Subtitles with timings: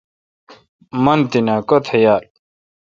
[1.03, 2.23] من تینہ کتہ یال۔